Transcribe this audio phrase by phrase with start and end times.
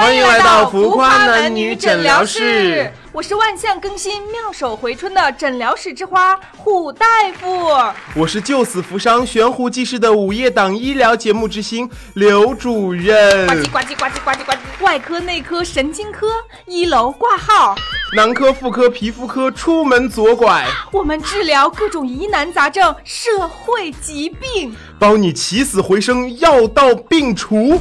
[0.00, 7.04] 欢迎来到浮夸男女诊疗室，我是万象更新、妙手回春的诊疗室之花虎大
[7.38, 7.68] 夫，
[8.16, 13.46] 我是救死扶伤、悬壶济世的午夜档医疗节目之星刘主任。
[13.46, 16.28] 呱唧呱唧呱唧呱唧呱唧，外科、内科、神经科
[16.64, 17.74] 一楼挂号，
[18.16, 27.78] 男科、妇科、皮肤科出门左拐，我们治疗各种疑难杂症、社会疾病，帮你起死回生、药到病除。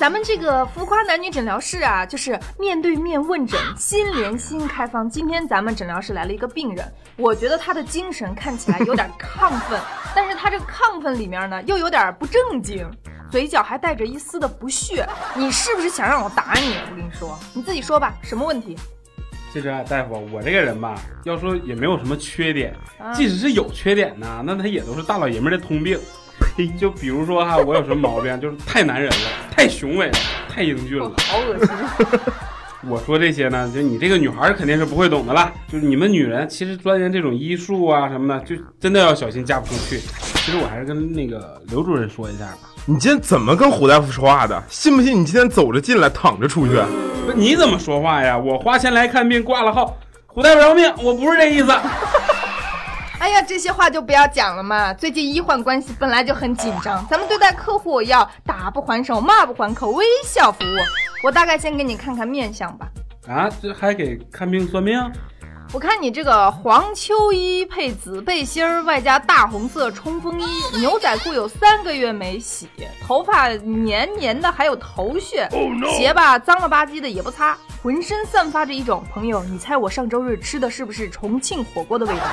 [0.00, 5.06] 咱们这个浮夸男女诊疗室啊，就是面对面问诊，心连心开放。
[5.10, 9.78] 今天咱们诊疗室来了一个病人，我觉得他的精神看起来有点亢奋，
[10.16, 12.90] 但是他这个亢奋里面呢，又有点不正经，
[13.30, 15.06] 嘴角还带着一丝的不屑。
[15.34, 16.76] 你是不是想让我打你？
[16.90, 18.78] 我跟你说，你自己说吧，什么问题？
[19.52, 22.74] 其实啊，大夫，我这个人吧，要说也没有什么缺点，
[23.12, 26.00] 即使是有缺点呢，那他也都是大老爷们的通病。
[26.78, 28.40] 就比如说哈，我有什么毛病？
[28.40, 29.16] 就是太男人了，
[29.50, 31.68] 太雄伟了，太英俊了，好恶心。
[32.88, 35.52] 我说这些呢，就你这个女孩肯定是不会懂的啦。
[35.70, 39.98] 就是你们女人其实钻研这种医术啊什么的，就真的要小心嫁不出去。
[39.98, 42.58] 其实我还是跟那个刘主任说一下吧。
[42.86, 44.62] 你今天怎么跟胡大夫说话的？
[44.68, 46.72] 信不信你今天走着进来，躺着出去？
[47.26, 48.38] 不，你怎么说话呀？
[48.38, 50.90] 我花钱来看病，挂了号，胡大夫饶命！
[51.02, 51.70] 我不是这意思。
[53.20, 54.94] 哎呀，这些话就不要讲了嘛。
[54.94, 60.76] 最近医患关系本来就很紧张，咱们对待客户要打不还手，骂不还口，微笑服务。
[61.22, 62.88] 我大概先给你看看面相吧。
[63.28, 64.98] 啊，这还给看病算命？
[65.74, 70.46] 我看你这个黄秋衣配紫背心儿，外加大红色冲锋衣，
[70.78, 72.70] 牛仔裤有三个月没洗，
[73.06, 75.46] 头发黏黏的，还有头屑，
[75.94, 82.24] 鞋吧脏了吧唧的也不擦，浑身散发着一种朋友，你猜我上周日吃的是不是重庆火锅的味道？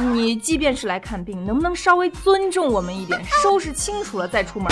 [0.00, 4.68] 你即便是来看病，能不能稍微尊重我们一点，收拾清楚了再出门？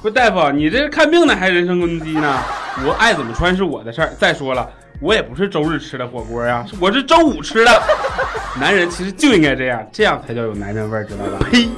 [0.00, 2.42] 不是，大夫，你这是看病呢还是人身攻击呢？
[2.86, 4.14] 我爱怎么穿是我的事儿。
[4.18, 4.70] 再说了，
[5.00, 7.82] 我也不是周日吃的火锅呀，我是周五吃的。
[8.60, 11.46] 男人其实就应该这样，这样才叫有男人味儿，知道吧？
[11.50, 11.68] 呸！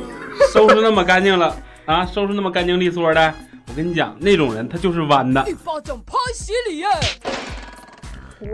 [0.52, 3.34] 收拾那么干净了啊，收拾那么干净利索的，
[3.68, 5.48] 我跟你讲，那种人他就是弯的。
[5.48, 6.90] 一巴掌拍死你啊！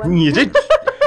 [0.05, 0.49] 你这，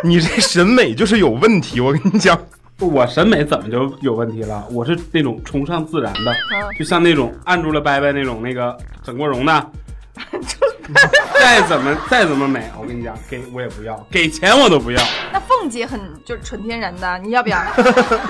[0.04, 2.38] 你这审美就是有问题，我跟你讲。
[2.80, 4.66] 我审美怎么就有问题了？
[4.72, 6.34] 我是那种崇尚自然的，
[6.78, 9.72] 就像那种按住了掰掰那种那个整过容的，
[11.34, 15.04] 再怎么再怎么美，我跟你讲，给我也不要，给钱我都不要。
[15.34, 17.62] 那凤姐很就是纯天然的，你要不要？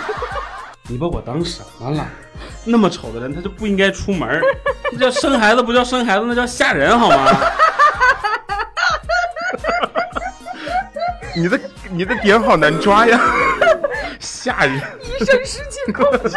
[0.90, 2.08] 你把我当什么了？
[2.66, 4.42] 那么丑的人他就不应该出门，
[4.92, 7.32] 那叫生孩子不叫生孩子，那叫吓人好吗？
[11.36, 11.60] 你的
[11.92, 13.20] 你的点好难抓呀。
[14.50, 14.78] 吓人！
[15.04, 16.36] 医生失去控制。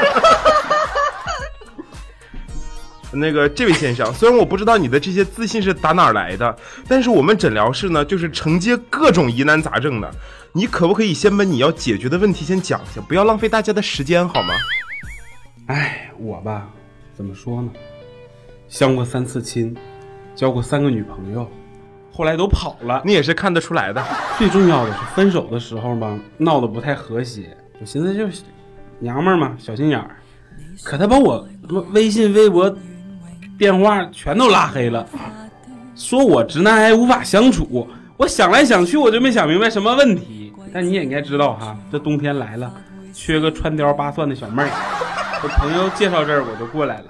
[3.10, 6.54] 那个，这位先生，虽然我不知道你的这些自信是打哪儿来的，
[6.86, 10.10] 但是我们诊疗室呢，就是承接各种疑难杂症的。
[10.52, 14.54] 你可不可以先把你要解决的问题先讲一下，不要浪费大家的时间，好吗？
[15.68, 16.68] 哎，我吧，
[17.14, 17.70] 怎么说呢？
[18.68, 19.74] 相过三次亲，
[20.34, 21.50] 交过三个女朋友。
[22.14, 24.02] 后来都跑了，你也是看得出来的。
[24.36, 27.56] 最重要的是分手的时候嘛，闹得不太和谐。
[27.82, 28.42] 我寻思就是，
[29.00, 30.16] 娘们儿嘛，小心眼儿。
[30.84, 31.44] 可他把我
[31.90, 32.72] 微信、微博、
[33.58, 35.04] 电话全都拉黑了，
[35.96, 37.88] 说我直男癌无法相处。
[38.16, 40.52] 我想来想去，我就没想明白什么问题。
[40.72, 42.72] 但你也应该知道哈，这冬天来了，
[43.12, 44.68] 缺个穿貂扒蒜的小妹儿。
[45.42, 47.06] 我朋友介绍这儿，我就过来了。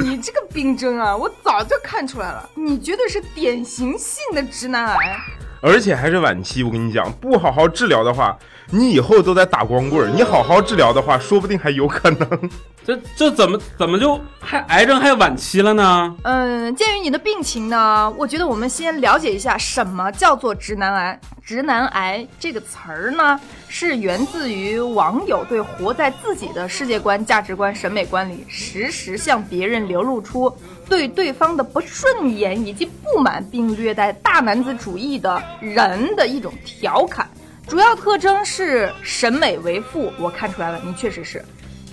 [0.00, 5.20] 你这个冰针啊，我早就看出来了，你绝对是典型性的直男癌，
[5.60, 6.62] 而且还是晚期。
[6.62, 8.36] 我跟你讲，不好好治疗的话，
[8.70, 12.50] 你以后都在打光棍；你好好治疗的话，说不定还有可能。
[12.82, 16.16] 这这怎么怎么就还癌症还晚期了呢？
[16.22, 21.20] 嗯，鉴于你的病情呢，我觉得我们先了解一下什么叫做直男癌。
[21.44, 23.38] 直男癌这个词儿呢，
[23.72, 30.52] 是源自于网友对活在自己的世界观、价值观、审美观里，时时向别人流露出
[30.88, 37.30] 对对方的不顺眼以及不满，并略带大男子主义的人的一种调侃。
[37.68, 41.42] 主要特征是审美为负，我看出来了，你确实是。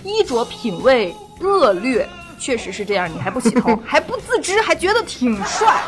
[0.02, 2.08] 衣着品味恶劣，
[2.40, 3.08] 确实是这样。
[3.08, 5.80] 你还不洗头， 还不自知，还觉得挺帅。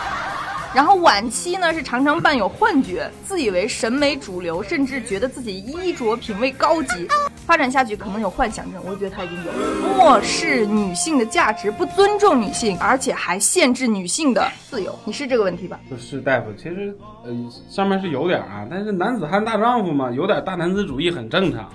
[0.72, 7.08] 然后晚期呢，是常常伴有幻觉，自以为审美主流，甚至觉得自己衣着品味高级。
[7.44, 9.96] 发展下去可能有幻想症，我觉得他已经有了。
[9.96, 15.80] 漠视女性的价值，不尊重女性，而且还限制女性的自由，你是这个问题吧？
[15.88, 17.32] 不是大夫，其实呃
[17.68, 21.68] 上面是有点啊，但是男子汉大丈夫嘛，有点大男子主义很正常。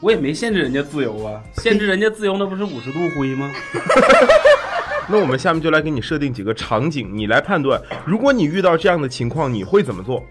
[0.00, 3.50] 我也没限制人家自由啊，限制人家自由那不是五十度灰吗？
[5.08, 10.22] 那我们下面就来给你设定几个场景，你来判断，如果你遇到这样的情况，你会怎么做？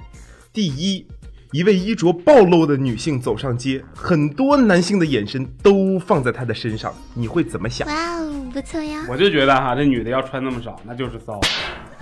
[0.51, 1.05] 第一，
[1.51, 7.87] 一位衣着暴露的女性走上街，很多男性的眼神都放在她的身上，你会怎么想？
[7.87, 9.05] 哇哦，不错呀！
[9.09, 11.39] 我就觉得哈，这女的要穿那么少，那就是骚。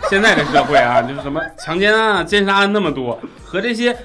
[0.10, 3.96] 现在这社会啊，就是什么强奸案、啊、奸杀案那么多，和这些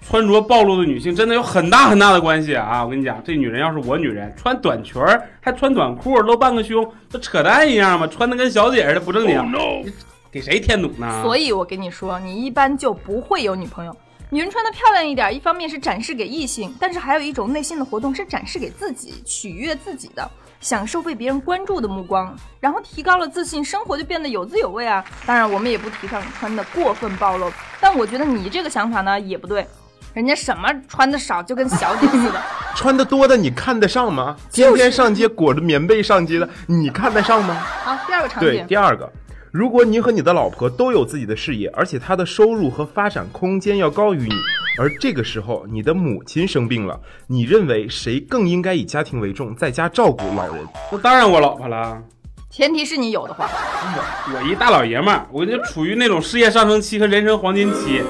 [0.00, 2.84] 穿着暴露的女性真的有很大很大的关系啊！
[2.84, 8.06] 我跟你讲，这女人要是我女人，穿短裙儿还穿短裤，露半个胸，那扯淡一样吗？
[8.06, 9.52] 穿的跟小姐似的，不正经。
[9.52, 9.92] 你
[10.30, 11.22] 给谁添堵呢？
[11.24, 13.96] 所以我跟你说，你一般就不会有女朋友。
[14.30, 20.28] 女人穿的漂亮一点，一方面是展示给异性，但是还有一种内心的活动是展示给自己，取悦自己的，
[20.60, 25.04] 享受被别人关注的目光，然后提高了自信，生活就变得有滋有味啊。
[25.24, 27.50] 当然，我们也不提倡穿的过分暴露，
[27.80, 29.66] 但我觉得你这个想法呢也不对。
[30.16, 32.42] 人家什么穿的少就跟小姐似的，
[32.74, 34.34] 穿的多的你看得上吗？
[34.50, 37.54] 天天上街裹着棉被上街的，你看得上吗？
[37.84, 39.12] 好，第二个场景对，景，第二个，
[39.52, 44.34] 如果你和你的老婆都有自己的事业，而且她的收入和发展空间要高于你，
[44.78, 50.66] 而这个时候你的母亲生病了，你认为谁更应该以家庭为重，在家照顾老人？
[50.90, 51.98] 那当然我老婆了。
[52.48, 53.50] 前提是你有的话。
[54.32, 58.02] 我一大老爷们儿，我就处于那种事业上升期和人生黄金期，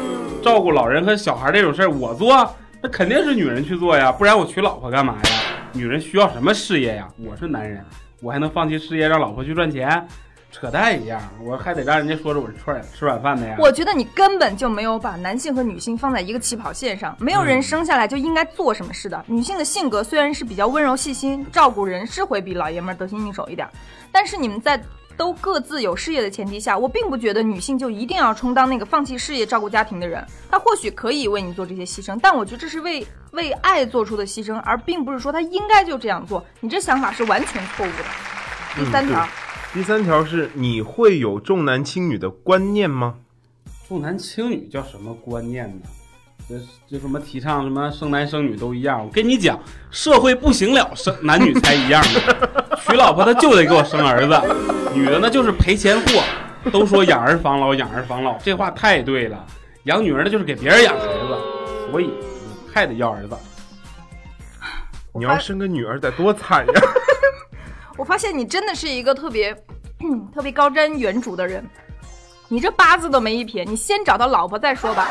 [0.46, 2.48] 照顾老人和小孩这种事儿我做，
[2.80, 5.30] 那肯定是女人去做呀，不然我娶老婆干嘛呀？
[5.72, 7.08] 女人需要什么事业呀？
[7.18, 7.84] 我是男人，
[8.22, 10.06] 我还能放弃事业让老婆去赚钱？
[10.52, 13.56] 扯淡一样，我还得让人家说着我是吃吃软饭的呀。
[13.58, 19.22] 我觉得你根本就没有把男性和女性放在一个起跑线上，没有人生下来就应该做什么事的。
[19.26, 23.68] 女性的性格虽然是比较温柔细心，照顾人是会比老爷们儿得心应手一点，
[24.12, 24.80] 但是你们在
[25.16, 30.24] 都各自有事业的前提下，我并不觉得女性就一定要充当那个放弃事业照顾家庭的人。
[30.50, 36.44] 她或许可以为你做这些牺牲，但我觉得这是为为爱做出的牺牲，而并不是说她应该就这样做。
[36.60, 38.84] 你这想法是完全错误的。
[38.84, 39.24] 第三条。
[39.24, 39.28] 嗯
[39.74, 43.16] 第三条是你会有重男轻女的观念吗？
[43.86, 45.82] 重男轻女叫什么观念呢？
[46.48, 46.54] 这
[46.88, 49.04] 这什么提倡什么生男生女都一样？
[49.04, 49.60] 我跟你讲，
[49.90, 52.65] 社会不行了，生男女才一样的。
[52.86, 54.40] 娶老婆他就得给我生儿子，
[54.94, 56.22] 女的呢就是赔钱货。
[56.70, 59.46] 都说养儿防老，养儿防老，这话太对了。
[59.84, 62.12] 养女儿的就是给别人养孩子，所以你
[62.74, 63.36] 还得要儿子。
[65.12, 66.72] 你要生个女儿得多惨呀！
[67.96, 69.54] 我发现你真的是一个特别、
[70.34, 71.64] 特别高瞻远瞩的人，
[72.48, 75.08] 你这八字都没一撇，你先找到老婆再说吧。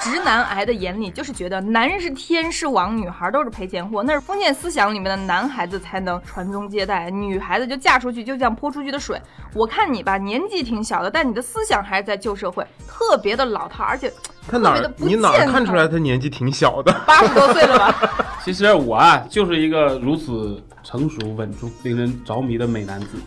[0.00, 9.20] 直男癌的眼里就是觉得男人是天是王，女孩都是赔钱货，那是封建思想里面的男孩子才能传宗接代，女孩子就嫁出去就像泼出去的水。
[9.52, 14.12] 我看你吧，年纪挺小的，但你的思想还是在旧社会，特别的老套，而且
[14.46, 16.92] 他哪儿你哪儿看出来他年纪挺小的？
[17.04, 18.12] 八十多岁了吧？
[18.44, 23.18] 其实我啊，就是一个如此成熟稳重、令人着迷的美男子。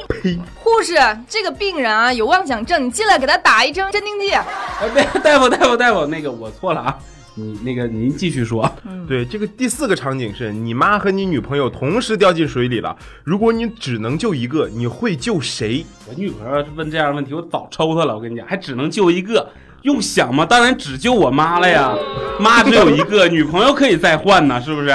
[0.56, 0.94] 护士，
[1.28, 4.30] 这个病人啊有妄想症，你进来给他打一针镇定剂。
[4.32, 6.98] 哎，别 大夫，大夫，大夫，那个我错了啊，
[7.34, 8.70] 你那个您继续说。
[9.08, 15.84] 对，这个第四个场景是你妈和你女朋友同时掉进水里了，如果你只能救一个，你会救谁？
[16.08, 18.14] 我女朋友要是问这样的问题，我早抽她了。
[18.14, 19.50] 我跟你讲，还只能救一个，
[19.82, 20.46] 用想吗？
[20.46, 21.94] 当然只救我妈了呀，
[22.38, 24.94] 妈只有一个，女朋友可以再换呢，是不是？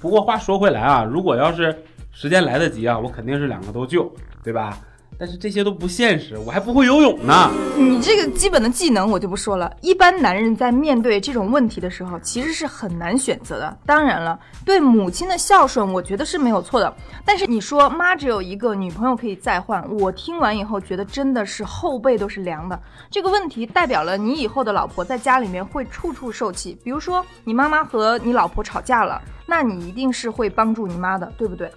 [0.00, 1.76] 不过话说回来啊，如果要是
[2.20, 4.76] 时间来得及啊，我肯定是两个都救，对吧？
[5.16, 7.48] 但是这些都不现实，我还不会游泳呢。
[7.76, 9.72] 你这个基本的技能我就不说了。
[9.82, 13.78] 一般男人在面对这种问题的时候，其实是很难选择的。
[13.86, 16.92] 当然了，对母亲的孝顺，我觉得是没有错的。
[17.24, 22.76] 但是你说妈只有一个，女朋友可以再换，我听完以后觉得真的是后背都是凉的。
[23.08, 26.76] 这个问题代表了你以后的老婆在家里面会处处受气。
[26.82, 31.70] 比如说你妈妈和你老婆吵架了，那你一定是会帮助你妈的，对不对？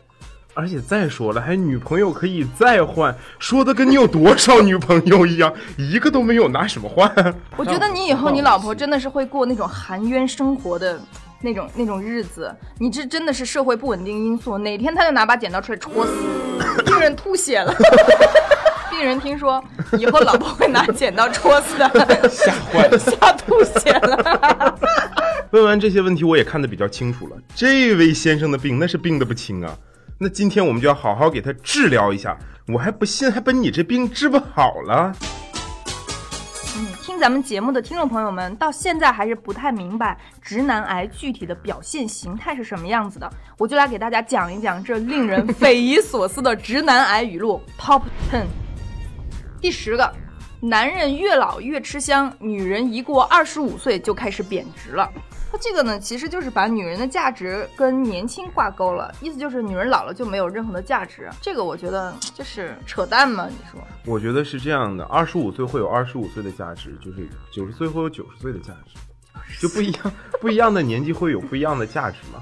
[0.53, 7.09] 而且再说了，还女朋友可以再换，说的跟你有多少女朋友一样，一个都没有，拿什么换？
[7.55, 10.99] 我觉得你以后你老婆真的是会过那种含冤生活的
[11.41, 16.11] 那种那种日子，你这真的是社会不稳定因素，哪天他就拿把剪刀出来戳死，
[16.85, 17.73] 病人吐血了。
[18.91, 19.63] 病人听说
[19.97, 21.87] 以后老婆会拿剪刀戳死他，
[22.27, 22.99] 吓坏了。
[22.99, 24.77] 吓吐血了。
[25.51, 27.37] 问完这些问题，我也看得比较清楚了。
[27.55, 29.73] 这位先生的病那是病得不轻啊。
[30.23, 32.37] 那今天我们就要好好给他治疗一下。
[32.67, 35.11] 我还不信，还把你这病治不好了。
[36.77, 48.45] 嗯，听咱们节目的听众朋友们到现在还是不太明白直男癌具体的表现形态是什么样子的，我就来给大家讲一讲这令人匪夷所思的直男癌语录 Top Ten。
[49.59, 50.13] 第十个，
[50.59, 55.09] 男人越老越吃香，女人一过二十五岁就开始贬值了。
[55.51, 61.29] 它这个呢，其实就是把女人的价值跟年轻挂钩了，意思就是女人老了就没有任何的价值。
[61.41, 63.81] 这个我觉得就是扯淡嘛，你说？
[64.05, 68.97] 我觉得是这样的，二十五岁会有二十五岁的价值，就是九十岁会有九十岁的价值，
[69.59, 72.41] 就不一样，不一样的年纪会有不一样的价值吗？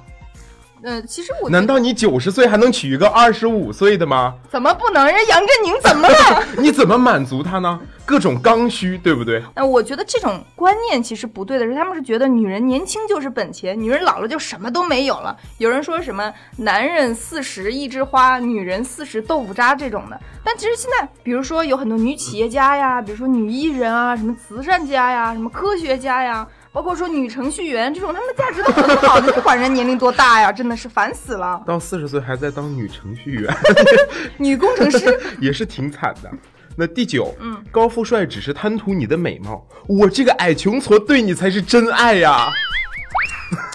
[0.81, 4.35] 呃，其实我难道你九十岁还能娶一个二十五岁的吗？
[4.49, 5.05] 怎么不能？
[5.05, 6.43] 人杨振宁怎么了？
[6.57, 7.79] 你怎么满足他呢？
[8.05, 9.43] 各种刚需，对不对？
[9.55, 15.35] 呃，我觉得这种观念其实不对的是，他们是觉得女人年轻就是本钱，女人老了就什么都没有了。
[15.57, 26.47] 有人说什么男人四十一枝花，女人四十豆腐渣这种的，但其实现在，比如说有很多女企业家呀，比如说女艺人啊，什么慈善家呀，什么科学家呀。
[26.71, 31.61] 包括说女程序员这种，他们的价值都很好的，不管人年龄多大呀，真的是烦死了。
[31.65, 33.53] 到四十岁还在当女程序员，
[34.37, 36.29] 女工程师 也是挺惨的。
[36.75, 42.49] 那第九，嗯，高富帅只是贪图你的美貌，我这个矮穷矬对你才是真爱呀！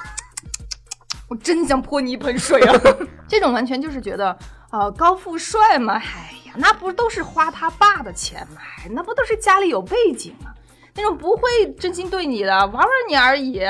[1.29, 2.81] 我真想泼你一盆水啊！
[3.29, 4.39] 这种完全就是觉得，
[4.71, 8.61] 呃，高富帅嘛，哎呀，那不都是花他爸的钱吗？
[8.91, 10.53] 那不都是家里有背景吗？
[10.97, 11.43] 那种不会
[11.79, 13.61] 真心对你的，玩玩你而已。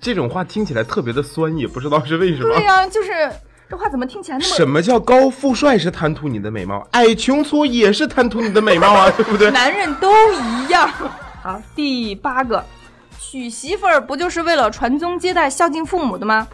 [0.00, 2.54] 这种话听起来特别的酸，也不知道是为什么。
[2.54, 3.30] 对呀，就是
[3.70, 4.56] 这话怎么听起来那么……
[4.56, 9.50] 什么叫高富帅是贪图你的美貌，矮穷矬也是贪图你的美貌啊， 对不对？
[9.50, 10.88] 男人都一样。
[11.42, 12.64] 好，第八个，
[13.20, 16.46] 娶媳妇儿不就是为了传宗接代、孝敬父母的吗？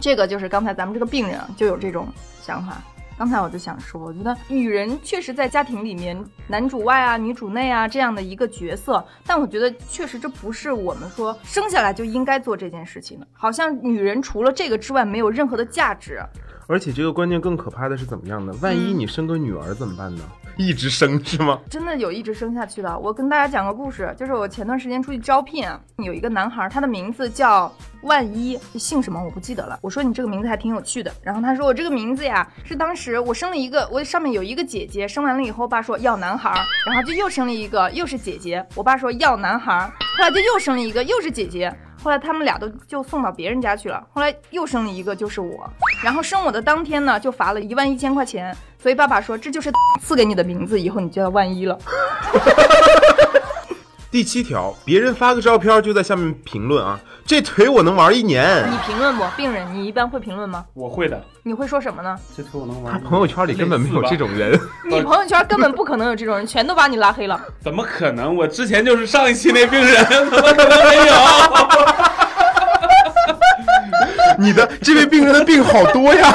[0.00, 2.08] 这个就是刚才咱们这个病人就有这种
[2.42, 2.76] 想法。
[3.18, 16.22] 刚才我就想说，我觉得女人确实在家庭里面男主外啊、女主内啊这样的一个角色，但我觉得确实这不是我们说生下来就应该做这件事情的，好像女人除了这个之外没有任何的价值。
[16.68, 18.54] 而且这个观念更可怕的是怎么样呢？
[18.60, 20.22] 万一你生个女儿怎么办呢？
[20.58, 21.58] 一直生是吗？
[21.70, 22.98] 真的有一直生下去的。
[22.98, 25.66] 我跟大家讲个故事，就是我前段时间出去招聘，
[26.04, 27.72] 有一个男孩，他的名字叫
[28.02, 29.78] 万一，姓什么我不记得了。
[29.80, 31.10] 我说你这个名字还挺有趣的。
[31.22, 36.52] 然后他说我这个名字呀，是当时我生了一个，我上面有一个姐姐，生完了以后，爸说要男孩，
[36.86, 38.62] 然后就又生了一个，又是姐姐。
[38.74, 41.72] 我爸说要男孩，后来就又生了一个，又是姐姐。
[42.02, 44.06] 后来他们俩都就送到别人家去了。
[44.12, 45.68] 后来又生了一个，就是我。
[46.04, 48.56] 然后生我的当天呢，就罚了一万一千块钱。
[48.80, 51.78] 所以爸爸说，这就是 赐给你的名字，以后你就叫万一了。
[54.10, 58.66] 第七条，别人发个照片就在下面评论啊，这腿我能玩一年。
[58.70, 59.22] 你评论不？
[59.36, 60.64] 病人，你一般会评论吗？
[60.72, 61.22] 我会的。
[61.42, 62.16] 你会说什么呢？
[62.34, 62.90] 这腿我能玩。
[62.90, 64.58] 他朋友圈里根本没有这种人。
[64.88, 67.38] 你朋友圈根本不可能有这种人，全都把你拉黑了。
[67.60, 68.34] 怎么可能？
[68.34, 71.14] 我之前就是上一期那病人， 怎么可能没有？
[74.40, 76.34] 你的这位病人的病好多呀。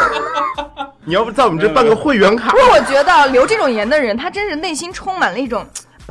[1.06, 2.52] 你要不在我们这办个会员卡？
[2.52, 5.66] 不过我觉得留这种言的人，他真是内心充满了一种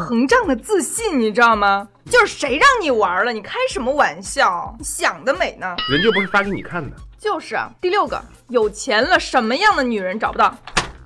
[0.09, 1.89] 膨胀的自信，你知道吗？
[2.11, 3.33] 就是谁让你玩了？
[3.33, 4.75] 你开什么玩笑？
[4.79, 5.75] 你想得美呢！
[5.91, 6.97] 人就不是发给你看的。
[7.19, 7.71] 就是啊。
[7.81, 10.57] 第六个，有钱了，什么样的女人找不到？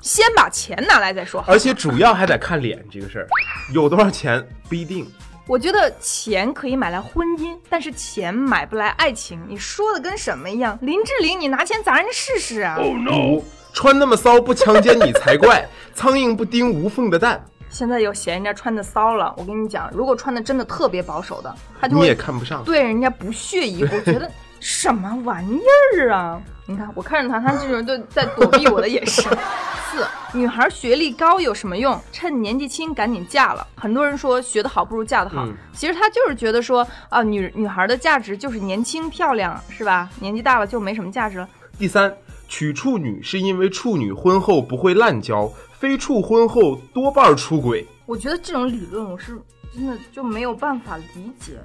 [0.01, 1.45] 先把钱拿来再说。
[1.47, 3.29] 而且主要还得看脸这个事儿，
[3.75, 5.07] 有多少钱不一定。
[5.47, 9.41] 我觉得钱可以买来婚姻，但是钱买不来爱情。
[9.49, 10.79] 你说的跟什么一样？
[10.83, 13.43] 林志玲，你拿钱砸人家试试啊！Oh no！
[13.73, 15.69] 穿那么骚不强奸你才怪！
[15.95, 17.45] 苍蝇不叮无缝的蛋。
[17.77, 24.31] 现在又嫌人家穿的骚了，我跟你讲，如果穿的真的特别保守的，他就你也看不上，对人家不屑一顾， 觉得
[24.61, 25.61] 什么玩意
[25.93, 26.41] 儿啊！
[26.67, 29.31] 你看我看着他，他这种都在躲避我的眼神。
[29.93, 32.01] 四，女孩学历高有什么用？
[32.11, 33.67] 趁年纪轻赶紧嫁了。
[33.77, 40.09] 很多人说学得好不如嫁得好，其实他就是觉得说啊，女女孩的价值就是年轻漂亮，是吧？
[40.19, 41.47] 年纪大了就没什么价值了。
[41.79, 42.11] 第三。
[42.49, 47.87] 娶处女是因为处女婚后不会滥交，非处婚后多半出轨。
[48.07, 49.39] 我觉得这种理论我是
[49.75, 51.59] 真的就没有办法理解。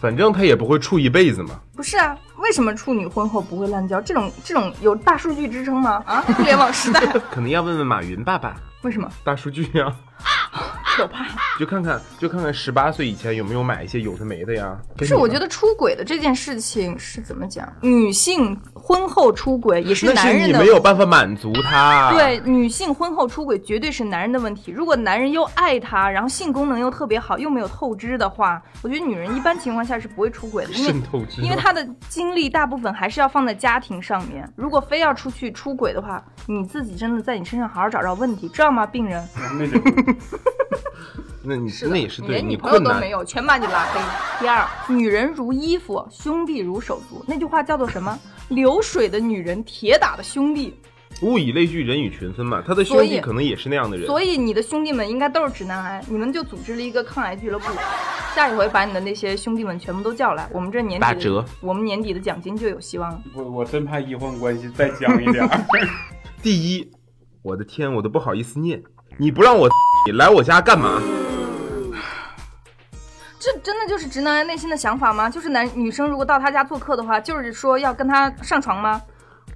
[0.00, 1.60] 反正他也不会处一辈子嘛。
[1.74, 4.00] 不是啊，为什么处女婚后不会滥交？
[4.00, 6.02] 这种这种有大数据支撑吗？
[6.04, 8.56] 啊，互联网时代， 可能要问问马云爸爸。
[8.82, 9.10] 为什么？
[9.24, 9.94] 大数据呀。
[10.96, 11.24] 可怕，
[11.58, 14.76] 就看看就看看十八岁以前有没有买一些有的没的呀。
[14.96, 17.70] 不是，我觉得出轨的这件事情是怎么讲？
[17.80, 22.12] 女性婚后出轨也是男人的，你没有办法满足他。
[22.12, 24.70] 对，女性婚后出轨绝对是男人的问题。
[24.70, 30.94] 如果男人又爱她，然后性功能又特别好，又没有透支的话，我觉得女人一般情况下是不会出轨的，因为
[31.42, 34.48] 因为她的精力大部分还是要放在家庭上面。
[34.56, 39.26] 如果非要出去出轨的话，你自己真的在你身上好好找找问题，知道吗，病人？
[41.42, 43.10] 那你是，那也是对连女朋困难友都没。
[43.10, 44.00] 有，全把你拉黑。
[44.40, 48.18] 第二，女人如衣服，兄弟如手足，那句话叫做什么？
[48.48, 50.74] 流水的女人，铁打的兄弟。
[51.22, 52.60] 物以类聚，人以群分嘛。
[52.66, 54.04] 他的兄弟可能也是那样的人。
[54.04, 57.66] 所以你的兄弟们应该都是直男癌，你们就组织了一个抗癌俱乐部。
[58.34, 63.22] 下一回把你的那些兄弟们全部都叫来，我们这年底打折，我们年底的奖金就有希望了。
[63.32, 65.48] 我我真怕医患关系再僵一点。
[66.42, 66.90] 第一，
[67.42, 68.82] 我的天，我都不好意思念。
[69.16, 69.68] 你不让我，
[70.06, 71.00] 你来我家干嘛？
[73.38, 75.30] 这真的就是直男内心的想法吗？
[75.30, 79.00] 就是男女生如果到他家做客的话，就是说要跟他上床吗？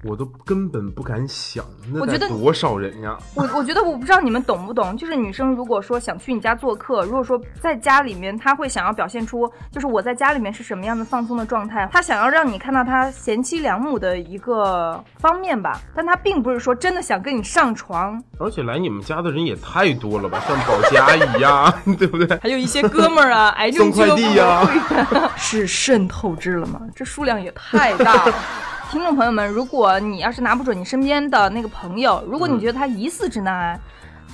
[0.03, 1.63] 我都根本不敢想，
[1.93, 3.17] 那我觉得得多少人呀？
[3.35, 22.37] 我我觉得我不知道你们懂不懂，就是女生如果说想去你家做客，如果说在家里面，她会想要表现出就是我在家里面是什么样的放松的状态，她想要让你看到她贤妻良母的一个方面吧，但她并不是说真的想跟你上床，而且来你们家的人也太多了吧，像保洁阿姨呀， 对不对？
[22.41, 24.65] 还有一些哥们儿啊，癌症送快递呀
[25.35, 26.81] 是渗透制了吗？
[26.95, 28.33] 这数量也太大了。
[28.91, 33.79] 听众朋友们，如果你要是拿不准你身边的那个朋友，如果你觉得他疑似直男癌，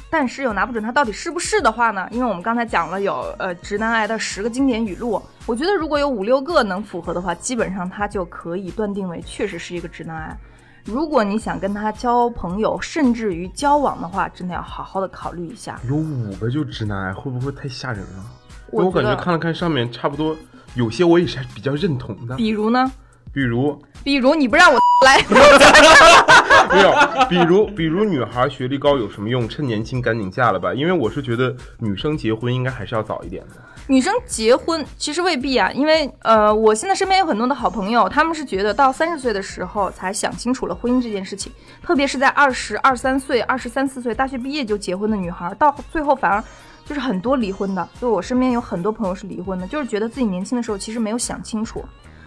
[0.09, 2.07] 但是又拿不准他到底是不是的话呢？
[2.09, 10.37] 因为我们刚才讲了有呃直男癌的十个经典语录，我觉得如果有五六个能符合的话，基本上他就可以断定为确实是一个直男癌。
[10.85, 15.77] 如果你想跟他交朋友，甚至于交往的话，真的要好好的考虑一下。
[15.89, 18.23] 有五个就直男癌，会不会太吓人了？
[18.71, 20.33] 我我感觉看了看上面，差不多
[20.75, 22.89] 有些我也是比较认同的，比如呢？
[23.35, 25.17] 比如比如你不让我 来，
[26.71, 29.47] 没有，比如比如女孩学历高有什么用？
[29.49, 33.55] 趁年轻赶紧嫁了吧，因为我是觉得女生结婚应该还是要早一点的。
[33.87, 41.51] 女生结婚其实未必啊，因为呃，我现在身边有很多的好朋友，他们是觉得到三十岁的时候才想清楚了婚姻这件事情，
[41.83, 46.41] 特别是在二十二三岁、二十三四岁大学毕业就结婚的女孩，到最后反而
[46.85, 47.87] 就是很多离婚的。
[47.99, 51.83] 就我身边有很多朋友是离婚的，就是觉得自己年轻的时候其实没有想清楚。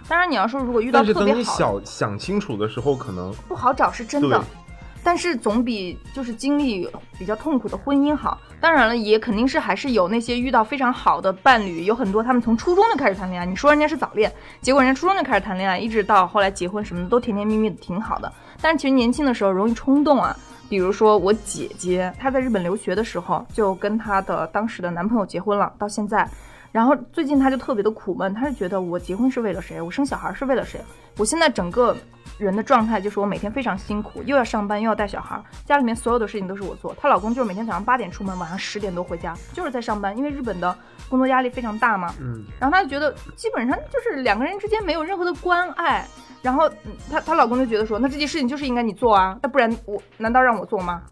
[0.08, 4.42] 当然，你要说如果遇到特别好的，等你想想清楚的时候，可能不好找是真的，
[5.04, 8.38] 但是总比就是经历比较痛苦的婚姻好。
[8.60, 13.44] 当然了，也肯定是还是有那些遇到非常好的伴侣，有很多他们从初中就开始谈恋爱。
[13.44, 18.32] 你说人家是早恋，结果人家初中就开始谈恋爱，一直到后来结婚什么的都甜甜蜜蜜的，挺好的。
[18.60, 20.34] 但是其实年轻的时候容易冲动啊。
[20.70, 26.28] 比如说我姐姐，她在日本留学的时候就跟她的当时的男朋友结婚了，到现在。
[26.78, 29.82] 然后最近她就特别的苦闷，她是觉得我结婚是为了谁？
[29.82, 30.80] 我生小孩是为了谁？
[31.16, 31.96] 我现在整个
[32.38, 36.94] 人的状态就是我每天非常辛苦，又要上班又要带小孩，家里面所有的事情都是我做。
[37.00, 40.72] 她老公就是每天早上八点出门，晚上十点多回家，就是在上班，因为日本的
[41.08, 42.14] 工作压力非常大嘛。
[42.20, 46.06] 嗯，然后她就觉得基本上就是两个人之间没有任何的关爱。
[46.42, 51.02] 然后嗯她她老公就觉得说，那这件事情就是应该你做啊，那不然我难道让我做吗？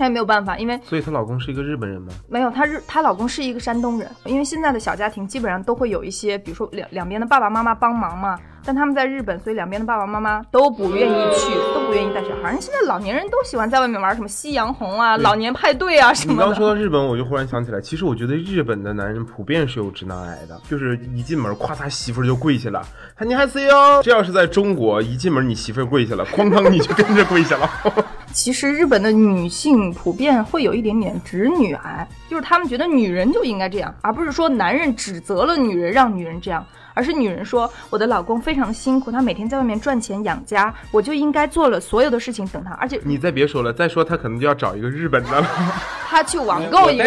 [0.00, 2.10] 她也没有办法，因为所以她老公是一个日本人吗？
[2.26, 8.38] 没有，她日她老公是一个山东人，因为现在的小家庭基本上都会有一些，比如说两两边的爸爸妈妈帮忙嘛。
[8.64, 12.50] 但他们在日本，所以两边的爸爸妈妈都不愿意去，都不愿意带小孩。
[12.50, 16.68] 人现在老年人都喜欢在外面玩什么夕阳红啊、老年派对啊什么你刚说。
[16.68, 22.82] 到日本，我就忽然想起来，其实我觉得日本的男人普遍是有直男癌的，就是一进门，夸他媳妇儿就跪下了，
[23.16, 24.02] 他你还 C 哟。
[24.02, 27.70] 这要是在中国，一进门你媳妇儿跪下了，哐当你就跟着跪下了。
[28.32, 36.64] 其实日本的女性普遍会有一点点直女癌，就是他们觉得女人就应该这样，而不是说男人指责了女人让女人这样。
[37.00, 45.46] 而是女人说我的老公非常的辛苦，他每天在外面赚钱养家，我就应该做了所有的事情等他，而且你再别说了，再说他可能就要找一个日本的了。
[46.10, 47.04] 他去网购一个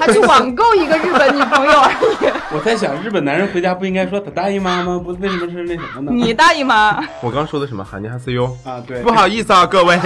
[0.00, 2.32] 他去网购一个日本女朋友而已。
[2.52, 4.98] 我在想，日本男人回家不应该说他大姨妈吗？
[4.98, 6.10] 不，为什么是那什么呢？
[6.12, 7.00] 你大姨妈！
[7.22, 7.84] 我刚说的什么？
[7.84, 8.46] 哈尼哈 C U？
[8.64, 9.96] 啊，对，不好意思啊，各位。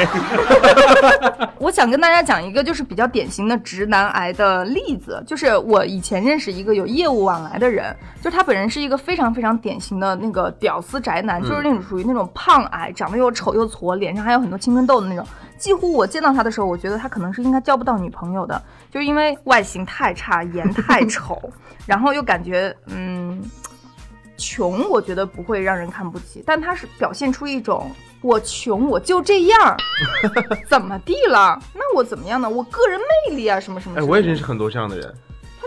[1.59, 15.27] 我想跟大家讲一个就是比较典型的直男癌的例子，就是我以前认识一个有业务往来的人，就是他本人是一个非常非常典型的那个屌丝宅男，就是那种属于那种胖矮，长得又丑又矬，脸上还有很多青春痘的那种。
[15.57, 21.41] 几乎我见到他的时候，我觉得他可能是应该交不到女朋友的，就是因为外形太差，颜太 丑，
[21.87, 23.43] 然后又感觉嗯。
[24.37, 27.89] 穷，我觉得不会让人看不起，但他是表现出一种
[28.21, 29.77] 我穷我就这样，
[30.69, 31.57] 怎么地了？
[31.73, 32.51] 那我怎么样呢？
[32.51, 32.99] 我个人
[33.29, 33.97] 魅力啊，什么什么。
[33.97, 35.15] 哎，我也认识很多这样的人。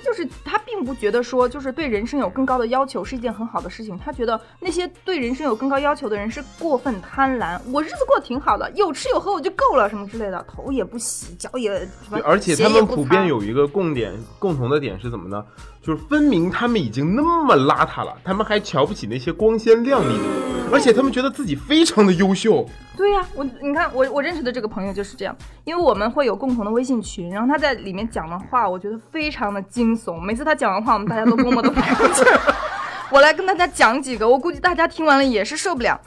[0.07, 3.97] 他就是他并并不觉得说就是对人生有更高的要求是一件很好的事情。
[3.97, 7.59] 他觉得那些对人生有更高要求的人是过分贪婪。
[7.71, 15.43] 我日子过得挺好的，有吃有喝我就够了，什么之类的，头也不洗，脚也什么，，而且他们普遍有一个共点，共同的点是怎么呢？
[15.81, 20.23] 就是分明他们已经那么邋遢了，他们还瞧不起那些光鲜亮丽的，
[20.71, 22.67] 而且他们觉得自己非常的优秀。
[22.95, 30.19] 对呀、我你看我我认识的这个朋友就是这样，因为我们会有共同的微信群，然后他在里面讲的话，我觉得非常的惊悚。
[30.19, 32.23] 每次他讲完话，我们大家都默默的排过去。
[33.09, 35.99] 我来跟大家讲几个，我估计大家听完了也是受不了。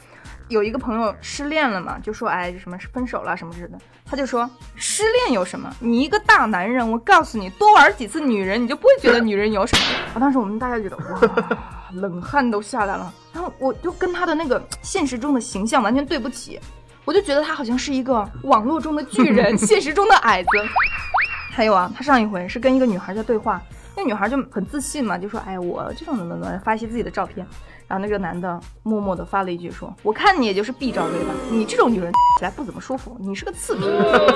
[0.51, 5.73] 有一个朋友失恋了嘛，就说哎什么分手了什么之类的，他就说失恋有什么？
[5.79, 9.83] 你一个大男人，我告诉你，多玩几次女人，你就不会觉得女人有什么。
[10.13, 11.57] 我当时我们大家觉得哇，
[11.95, 13.11] 冷汗都下来了。
[13.33, 16.59] 然后我就跟他的那个现实中的形象完全对不起，
[17.05, 20.49] 我就觉得他好像是一个网络中的巨人， 现实中的矮子。
[21.53, 23.61] 还有啊，他上一回是跟一个女孩在对话，
[23.95, 27.45] 那女孩就很自信嘛，就说：“哎，我这种怎么怎么，发一些自己的照片。”
[27.91, 33.85] 然后那个男的默默的发了一句说：“我看你也就是 B 罩杯吧，你这种女人起来不怎么舒服，你是个次品。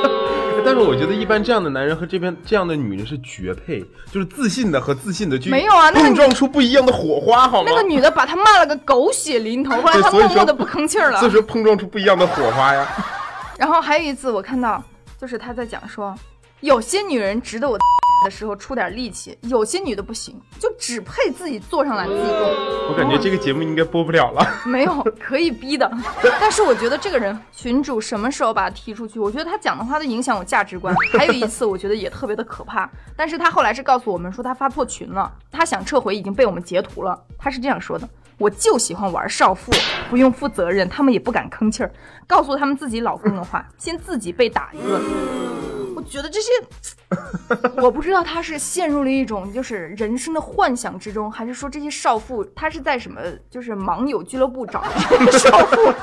[0.66, 3.80] 但是我觉得一般这样的男人和这边这样的女人是绝配，
[4.12, 7.72] 就是自信的和自信的去没有啊那个碰撞出不一样的火花，好”吗？
[7.74, 11.32] 那个女的把他骂了个狗血淋头，后来他默默的不吭气儿了所以。
[11.32, 12.86] 说碰撞出不一样的火花呀。
[13.58, 14.84] 然后还有一次我看到，
[15.18, 16.14] 就是他在讲说，
[16.60, 17.78] 有些女人值得我
[18.24, 22.40] 的时候出点力气，有些女的不行，就只配自己坐上来自己动。
[22.90, 24.46] 我感觉这个节目应该播不了了。
[24.66, 25.90] 没有可以逼的，
[26.40, 29.20] 但是我觉得这个人群主什么时候把他踢出去？
[29.20, 30.96] 我觉得他讲的话都影响我价值观。
[31.18, 37.20] 还有一次，我觉得也特别的可怕，但是他后来是告诉我们说他发错群了，他想撤回已经被我们截图了。
[37.38, 39.72] 他是这样说的：我就喜欢玩少妇，
[40.10, 41.92] 不用负责任，他们也不敢吭气儿，
[42.26, 45.02] 告诉他们自己老公的话，先自己被打一顿。
[45.96, 46.50] 我觉得这些，
[47.82, 55.94] 我不知道他是陷入了一种就是人生的幻想之中，还是说这些少妇他是在什么就是盲友俱乐部找的这些少妇？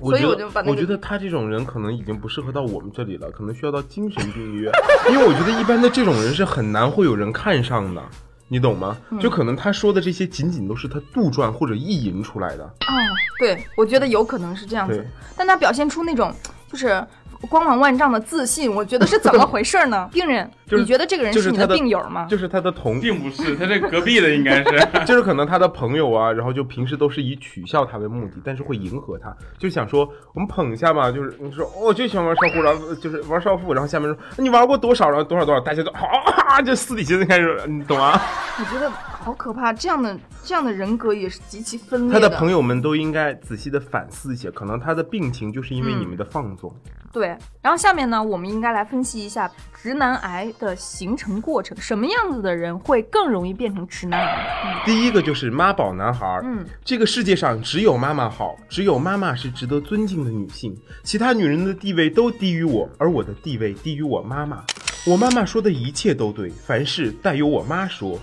[0.00, 4.70] 所以我就把那个我觉得他这种人可能已经不适合到我们这里了，可能需要到精神病医院，
[5.10, 8.02] 因为我觉得一般的这种人是很难会有人看上的，
[8.48, 8.96] 你懂吗？
[9.10, 12.64] 嗯就可能他说的这些仅仅都是他杜撰或者意淫出来的。
[12.64, 12.92] 哦，
[13.38, 15.06] 对，我觉得有可能是这样子，
[15.36, 16.30] 但他表现出那种
[16.70, 17.02] 就是
[17.46, 20.08] 光芒万丈的自信，我觉得是怎么回事呢？
[20.12, 22.26] 病人，就是你觉得这个人是你的病友吗？
[22.28, 24.88] 就是他的同，并不是，他这隔壁的应该是。
[25.04, 38.20] 就是可能他的朋友啊，然后就平时都是以取笑他为目的，但是会迎合他，就想说我们捧一下吧，就是你说哦我就喜欢玩少妇，然后就是玩少妇，然后下面说你玩过多少，然后多少多少，大家都啊，就私底下就开始，你懂吗？
[38.58, 38.90] 我觉得
[39.24, 46.70] 好可怕，这样的这样的人格也是极其分裂他的朋友们都应该仔细的反思一下，可能他的病情就是因为你们的放纵。
[47.10, 47.28] 对，
[47.62, 54.82] 然后下面呢，我们应该来分析一下直男癌的形成过程，什么样子的人会更容易变成直男癌？
[54.84, 64.62] 第一个就是妈宝男孩儿，嗯，这个世界上只有妈妈好，只有妈妈是值得尊敬的女性，其他女人的地位都低于我，而我的地位低于我妈妈。
[65.06, 68.18] 我妈妈说的一切都对，凡事带由我妈说。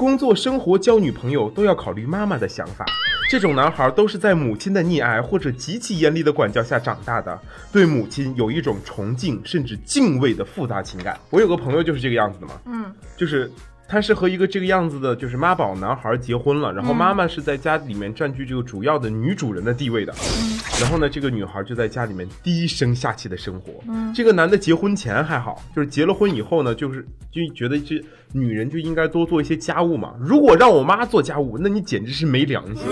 [0.00, 2.86] 工作、生活、交女朋友都要考虑妈妈的想法。
[3.28, 7.38] 这种男孩都是在母亲的溺爱或者极其严厉的管教下长大的，
[7.70, 11.20] 对母亲有一种崇敬甚至敬畏的复杂情感。
[11.28, 13.52] 我有个朋友就是这个样子的嘛，嗯，就是
[13.90, 20.14] 他是和一个这个样子的，就是妈宝男孩结婚了，然后妈妈是在家里面占据这个主要的女主人的地位的，
[20.80, 23.82] 然后呢，这个女孩就在家里面低声下气的生活。
[24.14, 28.00] 这个男的结婚前还好，就是结了婚以后呢，就是就觉得这
[28.32, 30.14] 女人就应该多做一些家务嘛。
[30.20, 32.84] 如果让我妈做家务，那你简直是没良心。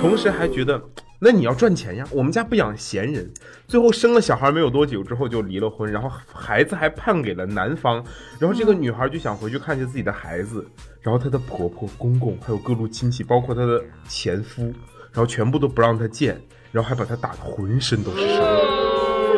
[0.00, 0.80] 同时还觉得。
[1.18, 3.32] 那你要赚钱呀，我们家不养闲人。
[3.66, 8.04] 最后生了小孩没有多久之后就离了婚，然后孩子还判给了男方。
[8.38, 10.66] 然后这个女孩就想回去看见自己的孩子，
[11.00, 14.64] 然后她的婆婆、公公还有各路亲戚，包括她的前夫，
[15.12, 18.95] 然后全部都不让她见，然后还把她打得浑身都是伤。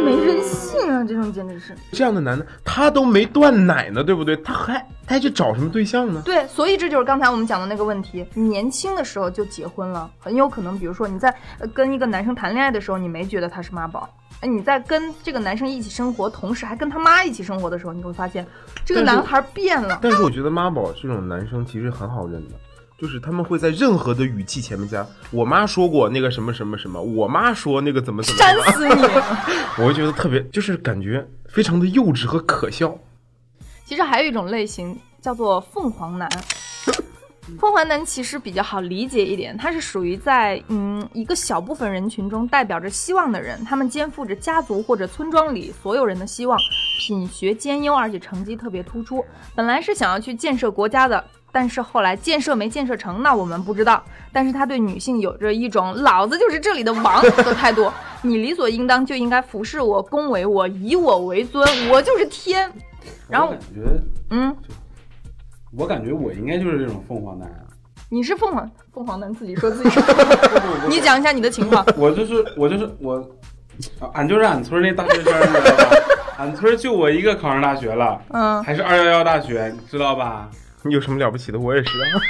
[0.09, 1.77] 没人性啊，这种简直是。
[1.92, 4.37] 这样的男的，他都没断奶呢，对不对？
[4.38, 4.75] 他还
[5.07, 6.23] 他还去找什么对象呢？
[6.25, 8.27] 对，所以这就是刚才我们讲的那个问题。
[8.35, 14.09] 你年轻的时候就结婚了，很有可能，比如说你在呃跟一个男生谈恋爱的时候，你没觉得他是妈宝。
[14.40, 18.47] 哎，你在跟这个男生一起生活，同时还跟他妈一起生活的时候，你会发现
[18.85, 19.99] 这个男孩变了。
[20.01, 22.55] 但是我觉得妈宝这种男生其实很好认的，
[22.98, 29.02] 就是他们会在任何的语气前面加“我妈说过那个什么什么什么”，我妈说那个怎么怎么扇，死你！
[29.78, 32.98] 我会觉得特别，就是感觉非常的幼稚和可笑。
[33.84, 36.28] 其实还有一种类型叫做凤凰男，
[37.61, 46.58] 凤凰男其实比较好理解一点，他是属于在嗯一个小部分人群中代表着希望的人，他们肩负着家族或者村庄里所有人的希望，
[46.98, 49.24] 品学兼优，而且成绩特别突出。
[49.54, 54.02] 本来是想要去建设国家的，但是后来建设没建设成，那我们不知道。
[54.32, 57.90] 但是他对女性有着一种“老子就是这里的王”的态度，
[58.22, 62.70] 你理所应当就应该服侍我、恭维我、以我为尊，我就是天。
[63.28, 64.56] 然后我感觉，嗯，
[65.76, 67.64] 我感觉我应该就是这种凤凰男啊。
[68.11, 70.00] 你是凤凰凤凰男，自己说自己 是。
[70.88, 71.84] 你讲一下你的情况。
[71.96, 73.16] 我就是我就是我，
[73.98, 75.96] 啊俺就是俺村那大学生，你知道吧？
[76.38, 80.48] 俺村就我一个考上大学了，嗯，还是二幺幺大学，你知道吧？
[80.82, 81.58] 你 有什么了不起的？
[81.58, 82.20] 我也是 啊，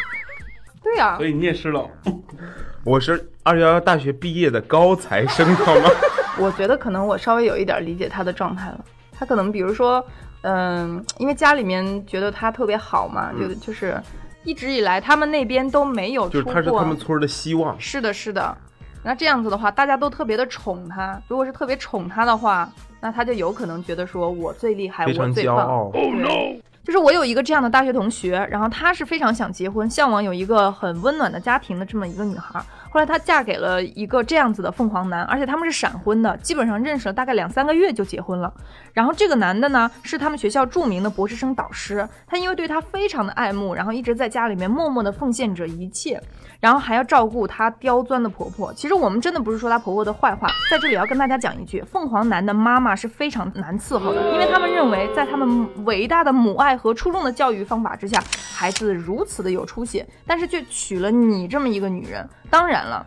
[0.83, 1.89] 对呀、所以你也是了。
[2.85, 5.91] 我是二幺幺大学毕业的高材生，好吗？
[6.39, 8.85] 我觉得可能我稍微有一点理解他的状态了。
[9.13, 10.03] 他可能比如说，
[10.43, 14.01] 嗯、因为家里面觉得他特别好嘛，觉得就是
[14.45, 16.43] 一直以来他们那边都没有出过。
[16.43, 17.79] 就是他是他们村的希望。
[17.81, 18.57] 是的，是的。
[19.03, 21.21] 那这样子的话，大家都特别的宠他。
[21.29, 25.57] 如果是特别宠他的话，那他就有可能觉得说我最厉害，非我最棒。
[25.57, 25.91] 常骄傲。
[25.93, 32.59] 对，就是我有一个这样的大学同学，然后她是非常想结婚，向往有一个很温暖的家庭的这么一个女孩。
[32.89, 38.51] 后来她嫁给了一个这样子的凤凰男，而且他们是闪婚的，基本上认识了大概两三个月就结婚了。
[38.95, 46.19] 然后这个男的呢，是他们学校著名的博士生导师，他因为对她非常的爱慕，然后一直在家里面默默的奉献着一切，
[46.61, 48.73] 然后还要照顾她刁钻的婆婆。
[48.75, 58.23] 其实我们真的不是说她婆婆的坏话，在这里要跟大家讲一句，凤凰男的妈妈是非常难伺候的，因为他们认为在他们伟大的母爱和出众的教育方法之下，
[58.55, 62.29] 孩子如此的有出息，但是却娶了你这么一个女人。
[62.51, 63.07] 当然了。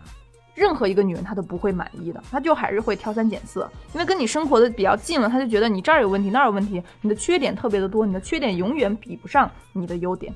[0.53, 10.31] 任何一个女人她都不会满意的，她就还是会挑三拣四，因为跟你生活的比较近了，她就觉得你这儿有问题，那儿有问题，你的缺点特别的多，你的缺点永远比不上你的优点。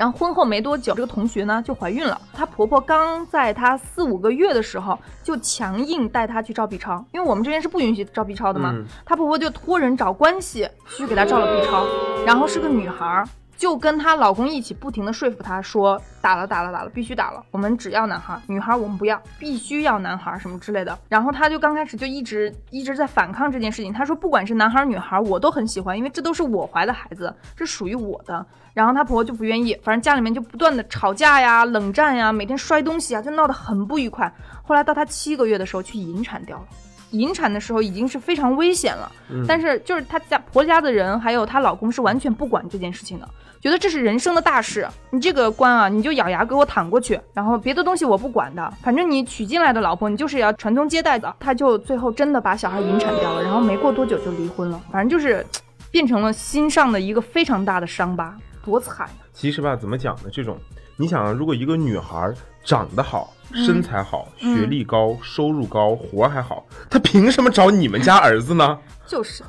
[0.00, 2.18] 然后婚后没多久，这个同学呢就怀孕了。
[2.32, 8.72] 她婆婆刚在她四五个月的时候，就强硬带她去照 B 超，因为我们这边是不允许照 B 超的嘛。
[8.74, 11.84] 嗯她婆婆就托人找关系去给她照了 B 超，
[12.24, 13.28] 然后是个女孩儿，
[13.60, 20.98] 就跟她老公一起不停的说服她说打了打了打了，必须打了，我们只要男孩，女孩我们不要，必须要男孩什么之类的。
[21.10, 28.46] 然后她就刚开始就一直一直在反抗这件事情，她说不管是男孩女孩我都很喜欢，因为这都是我怀的孩子，是属于我的。
[28.72, 34.32] 然后她婆婆就不愿意，反正家里面就不断的吵架呀、冷战呀，每天摔东西啊，就闹得很不愉快。
[34.62, 36.64] 后来到她七个月的时候去引产掉了。
[37.10, 39.10] 引产的时候已经是非常危险了，
[39.46, 43.28] 但是就是她家婆家的人还有她老公是完全不管这件事情的，
[43.60, 51.34] 觉得这是人生的大事，你这个关啊你就咬牙给我躺过去，然后别的东西我不管的，反正你娶进来的老婆你就是要传宗接代的。
[51.38, 55.44] 他就最后真的把小孩引产掉了，然后没过多久就离婚了，反正就是
[55.90, 59.14] 变成了心上的一个非常大的伤疤， 多惨呀！
[59.34, 60.30] 其实吧，怎么讲呢？
[60.32, 60.56] 这种，
[60.96, 62.32] 你想啊，如果一个女孩
[62.64, 68.78] 长得好、身材好、嗯学历高、收入高、活儿还好，她凭什么找你们家儿子呢？
[69.06, 69.42] 就是，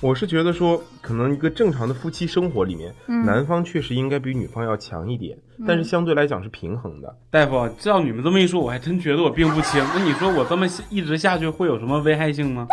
[0.00, 7.16] 我是觉得说，可能一个正常的夫妻生活里面，嗯男方确实应该比女方要强一点，但是相对来讲是平衡的。
[7.30, 9.84] 大夫，照你们这么一说，我还真觉得我病不轻。
[9.92, 12.68] 那你说我这么一直下去会有什么危害性吗？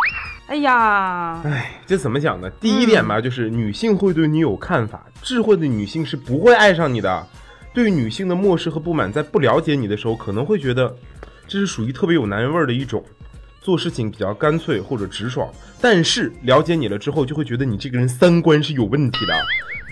[0.46, 2.48] 哎呀，哎，这怎么讲呢？
[2.60, 7.26] 第一点吧，就是女性会对你有看法，智慧的女性是不会爱上你的。
[7.74, 10.94] 对于女性的漠视和不满，在不了解你的时候，可能会觉得
[11.48, 13.04] 这是属于特别有男人味儿的一种，
[13.66, 15.50] 做事情比较干脆或者直爽。
[15.80, 19.34] 但是了解你了之后，就会觉得你这个人三观是有问题的。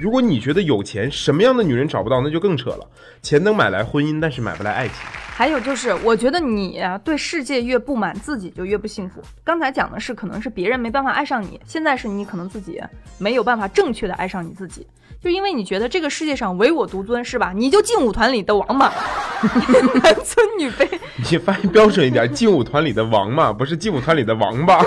[0.00, 2.88] 如果你觉得有钱，什么样的女人找不到，那就更扯了。
[3.20, 4.94] 钱能买来婚姻，但是买不来爱情。
[5.36, 9.20] 还有就是，我觉得你对世界越不满，自己就越不幸福。
[9.42, 12.80] 刚才讲的是，可能是别人没办法爱上你，现在是你可能自己
[13.18, 14.86] 没有办法正确的爱上你自己，
[15.24, 17.50] 就因为你觉得这个世界上唯我独尊，是吧？
[17.56, 18.92] 你就劲舞团里的王嘛，
[20.02, 20.86] 男尊女卑。
[21.30, 24.84] 你发音标准一点，劲舞团里的王嘛，不是劲舞团里的王八。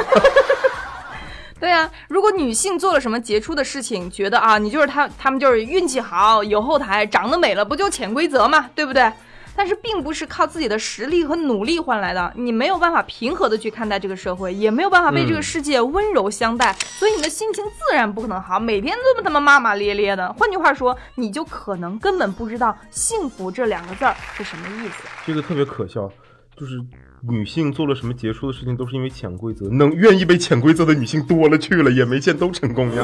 [1.60, 9.12] 对啊，如果女性做了什么杰出的事情，觉得啊，你就是她，她们就是运气好，有后台，长得美了，不就潜规则嘛，对不对？
[9.57, 20.31] 但是并不是靠自己的实力和努力换来的，你没有办法平和的去看待这个社会，也没有办法被这个世界温柔相待，所以你的心情自然不可能好，每天这么他妈骂骂咧咧的。
[20.33, 25.03] 换句话说，你就可能根本不知道“幸福”这两个字儿是什么意思。
[25.25, 26.07] 这个特别可笑，
[26.55, 26.79] 就是
[27.27, 33.03] 女性做了什么杰出的事情，都是因为潜规则，能愿意被潜规则的女性多了去了，也没见都成功呀。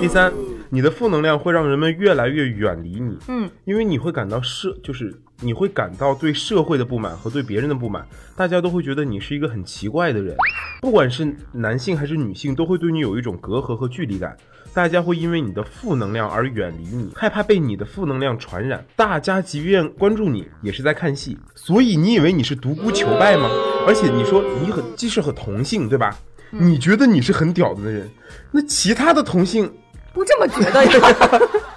[0.00, 0.30] 第三，
[0.68, 10.36] 你的负能量会让人们越来越远离你，嗯，因为你会感到社，就是你会感到对社会的不满和对别人的不满，大家都会觉得你是一个很奇怪的人，
[10.80, 14.36] 不管是男性还是女性，都会对你有一种隔阂和距离感。
[14.72, 18.84] 大家会因为你的负能量而远离你，害怕被你的负能量传染。
[18.96, 21.38] 大家即便关注你，也是在看戏。
[21.54, 23.48] 所以你以为你是独孤求败吗？
[23.86, 26.16] 而且你说你很既是和同性，对吧？
[26.50, 28.10] 你觉得你是很屌的人，
[28.50, 29.72] 那其他的同性
[30.12, 31.40] 不这么觉得呀。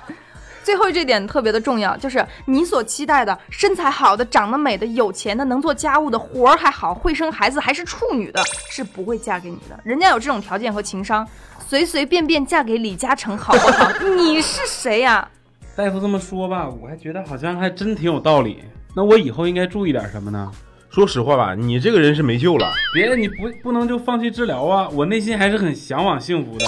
[0.68, 9.80] 最后这点特别的重要，就是你所期待的身材好的、长得美的、有钱的、能做家务的、活儿还好、会生孩子还是处女的，是不会嫁给你的。
[9.86, 11.26] 人家有这种条件和情商，
[11.66, 13.90] 随随便便嫁给李嘉诚好不好？
[14.18, 15.26] 你是谁呀、
[15.74, 18.62] 大夫这么说吧，我还觉得好像还真挺有道理。
[18.94, 20.52] 那我以后应该注意点什么呢？
[20.90, 22.70] 说实话吧，你这个人是没救了。
[22.94, 24.90] 别的，你不不能就放弃治疗啊！
[24.90, 26.66] 我内心还是很向往幸福的，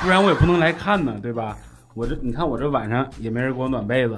[0.00, 1.54] 不然我也不能来看呢，对吧？
[1.96, 4.16] 我这你看我这晚上也没人给我暖被子，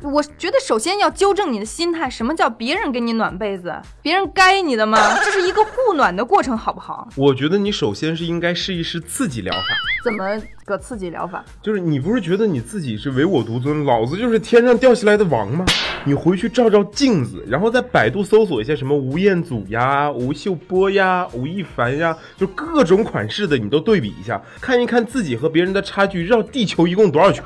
[0.00, 3.74] 我觉得首先要纠正你的心态，什么叫别人给你暖被子？
[4.00, 4.98] 别人该你的吗？
[5.22, 7.06] 这是一个互暖的过程，好不好？
[7.16, 9.60] 我觉得你首先是应该试一试自己疗法，
[10.02, 11.44] 怎么个刺激疗法？
[11.60, 15.66] 就是你不是觉得你自己是唯我独尊，老子就是天上掉下来的王吗？
[16.04, 27.44] 你回去照照镜子，然后在百度搜索一下什么吴彦祖呀、吴秀波呀、吴亦凡呀，就各种款式的你都对比一下，看一看自己和别人的差距，绕地球一共多少圈。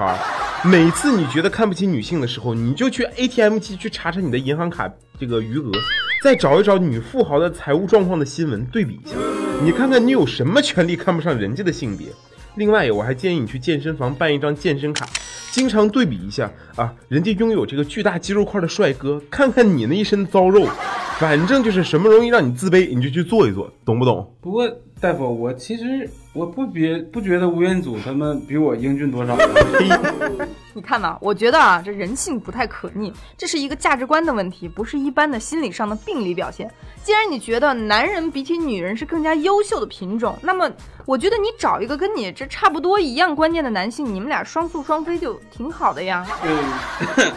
[0.62, 5.72] 每次你觉得看不起女性的时候，你就去 ATM 机去查查你的银行卡这个余额，
[6.22, 9.16] 再找一找女富豪的财务状况的新闻对比一下，
[9.64, 12.06] 你看看你有什么权利看不上人家的性别。
[12.56, 15.08] 另外，我还建议你去健身房办一张健身卡，
[15.50, 20.68] 经常对比一下啊，人家拥有这个巨大肌肉块的帅哥，看看你那一身糟肉，
[21.18, 24.32] 反正就是什么容易让你自卑，你就去做一做，懂不懂？
[24.40, 29.44] 不过大夫，我其实我不别不觉得吴彦祖他们比我英俊多少呢。
[30.76, 36.68] 你看吧，我觉得啊，这人性不太可逆，这是一个价值观的问题，不是一般的心理上的病理表现。
[37.02, 40.68] 既然你觉得男人比起女人是更加优秀的品种，那么
[41.06, 46.26] 我觉得你找一个跟你这差不多一样观念的男性，你们俩双宿双飞就挺好的呀。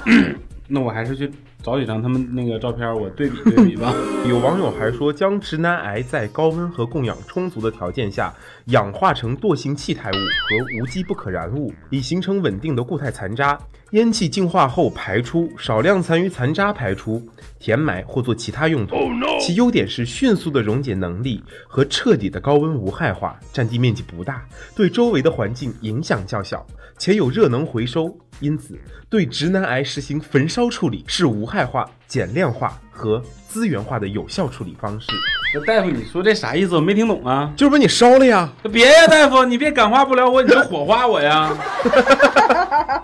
[0.06, 0.36] 嗯
[0.67, 1.32] 那我还是去
[1.63, 3.93] 找几张他们那个照片，我对比对比吧。
[4.28, 8.34] 有网友还说，将直男癌在高温和供氧充足的条件下，
[8.67, 13.60] 氧化成惰性气态物和无机不可燃物，以形成稳定的固态残渣。
[13.91, 17.22] 烟气净化后排出，少量残余残渣排出，
[17.58, 18.96] 填埋或做其他用途。
[19.39, 26.65] 其优点是迅速的溶解能力和彻底的高温无害化，占地面积不大，对周围的环境影响较小，
[26.98, 28.17] 且有热能回收。
[28.39, 35.08] 因此，对直男癌实行焚烧处理是无害化、减量化和资源化的有效处理方式。
[35.54, 36.76] 那大夫，你说这啥意思？
[36.76, 37.52] 我没听懂啊。
[37.56, 38.50] 就是把你烧了呀！
[38.71, 41.52] 别呀，大夫，你别感化不了我，你就火化我呀。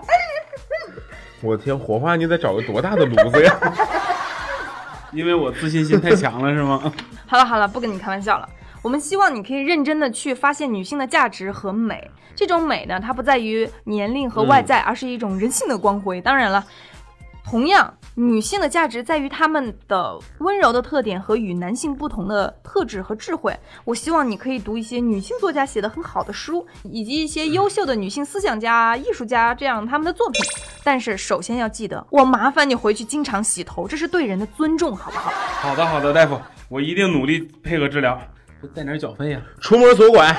[1.42, 3.56] 我天，火化你得找个多大的炉子呀？
[5.12, 6.92] 因为我自信心太强了，是吗？
[7.26, 8.48] 好了好了，不跟你开玩笑了。
[8.84, 12.10] 我们希望你可以认真的去发现女性的价值和美。
[12.36, 16.20] 这种美呢，它不在于年龄和外在，而是一种人性的光辉。
[16.20, 16.62] 当然了，
[17.46, 23.58] 同样，女性的价值在于她们的温柔的特点和与男性不同的特质和智慧。
[23.86, 30.42] 我希望你可以读一些女性作家写的很好的书，以及一些优秀的女性思想家、艺术家这样他们的作品。
[30.82, 35.30] 但是首先要记得，我麻烦你回去经常洗头，这是对人的尊重，好不好？
[35.30, 38.20] 好的，好的，大夫，我一定努力配合治疗。
[38.64, 40.34] 这带点缴费呀、出门左拐。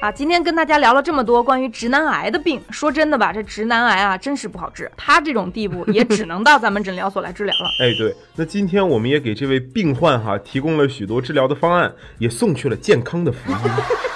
[0.00, 7.70] 啊，今天跟大家聊了这么多关于直男癌的病，说真的吧，这直男癌啊，真是不好治，他这种地步也只能到咱们诊疗所来治疗了。
[7.78, 13.58] 哎，对，那今天我们也给这位病患哈提供了许多治疗的方案，也送去了健康的福音。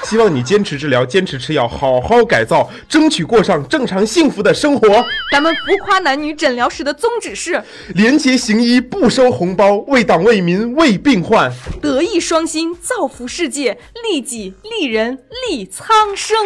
[0.05, 5.05] 希望你坚持治疗，坚持吃药，好好改造，争取过上正常幸福的生活。
[5.31, 7.63] 咱们浮夸男女诊疗室的宗旨是
[7.95, 11.53] 廉洁行医，不收红包，为党为民为病患。
[11.83, 16.37] 德艺双馨，造福世界，利己利人利苍生。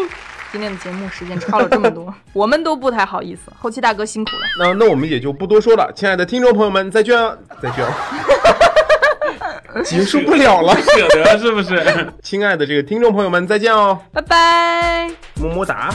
[0.50, 4.42] 今天的节目时间超了这么多， 我们都不太好意思，后期大哥辛苦了。
[4.58, 8.71] 那那我们也就不多说了，亲爱的听众朋友们，再见啊，再见啊。
[9.84, 11.82] 结束不了了，舍得是不是？
[12.22, 15.08] 亲爱的这个听众朋友们，再见哦，拜拜。
[15.36, 15.90] 么么哒。